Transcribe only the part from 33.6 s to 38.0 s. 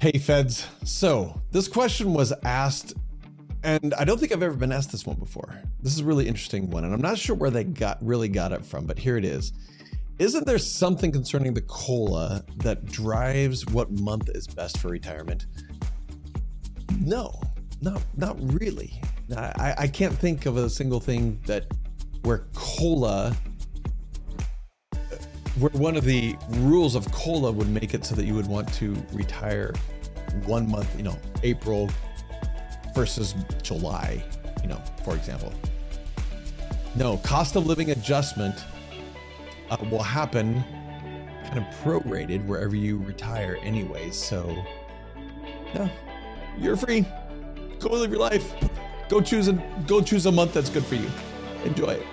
July, you know, for example. No, cost of living